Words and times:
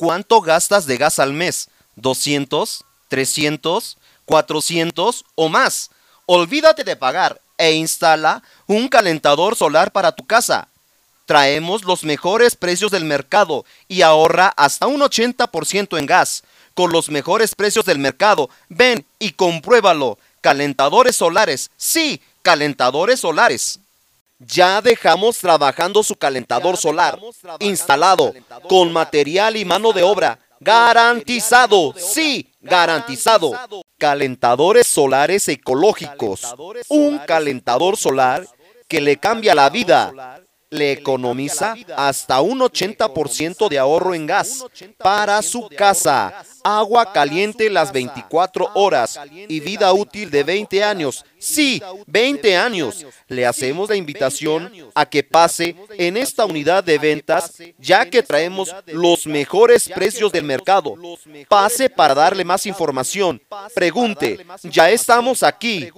¿Cuánto 0.00 0.40
gastas 0.40 0.86
de 0.86 0.96
gas 0.96 1.18
al 1.18 1.34
mes? 1.34 1.68
¿200? 1.98 2.84
¿300? 3.10 3.98
¿400 4.26 5.24
o 5.34 5.48
más? 5.50 5.90
Olvídate 6.24 6.84
de 6.84 6.96
pagar 6.96 7.42
e 7.58 7.72
instala 7.72 8.42
un 8.66 8.88
calentador 8.88 9.56
solar 9.56 9.92
para 9.92 10.12
tu 10.12 10.26
casa. 10.26 10.68
Traemos 11.26 11.84
los 11.84 12.02
mejores 12.04 12.56
precios 12.56 12.90
del 12.90 13.04
mercado 13.04 13.66
y 13.88 14.00
ahorra 14.00 14.54
hasta 14.56 14.86
un 14.86 15.02
80% 15.02 15.98
en 15.98 16.06
gas. 16.06 16.44
Con 16.72 16.92
los 16.92 17.10
mejores 17.10 17.54
precios 17.54 17.84
del 17.84 17.98
mercado, 17.98 18.48
ven 18.70 19.04
y 19.18 19.32
compruébalo. 19.32 20.18
Calentadores 20.40 21.16
solares, 21.16 21.70
sí, 21.76 22.22
calentadores 22.40 23.20
solares. 23.20 23.80
Ya 24.40 24.80
dejamos 24.80 25.38
trabajando 25.38 26.02
su 26.02 26.16
calentador 26.16 26.78
solar, 26.78 27.18
instalado, 27.58 28.32
con 28.68 28.90
material 28.90 29.56
y 29.56 29.66
mano 29.66 29.92
de 29.92 30.02
obra, 30.02 30.38
garantizado, 30.60 31.94
sí, 31.96 32.50
garantizado. 32.60 33.52
Calentadores 33.98 34.86
solares 34.86 35.46
ecológicos, 35.48 36.54
un 36.88 37.18
calentador 37.18 37.98
solar 37.98 38.46
que 38.88 39.02
le 39.02 39.18
cambia 39.18 39.54
la 39.54 39.68
vida 39.68 40.40
le 40.70 40.92
economiza 40.92 41.74
hasta 41.96 42.40
un 42.40 42.60
80% 42.60 43.68
de 43.68 43.78
ahorro 43.78 44.14
en 44.14 44.26
gas 44.26 44.64
para 44.98 45.42
su 45.42 45.68
casa, 45.68 46.44
agua 46.62 47.12
caliente 47.12 47.68
las 47.68 47.92
24 47.92 48.70
horas 48.74 49.18
y 49.30 49.60
vida 49.60 49.92
útil 49.92 50.30
de 50.30 50.44
20 50.44 50.84
años. 50.84 51.24
Sí, 51.38 51.82
20 52.06 52.56
años. 52.56 53.04
Le 53.26 53.46
hacemos 53.46 53.88
la 53.88 53.96
invitación 53.96 54.70
a 54.94 55.06
que 55.06 55.24
pase 55.24 55.74
en 55.98 56.16
esta 56.16 56.44
unidad 56.44 56.84
de 56.84 56.98
ventas 56.98 57.54
ya 57.78 58.08
que 58.08 58.22
traemos 58.22 58.74
los 58.86 59.26
mejores 59.26 59.88
precios 59.88 60.30
del 60.30 60.44
mercado. 60.44 60.94
Pase 61.48 61.90
para 61.90 62.14
darle 62.14 62.44
más 62.44 62.66
información. 62.66 63.40
Pregunte, 63.74 64.46
ya 64.64 64.90
estamos 64.90 65.42
aquí. 65.42 65.90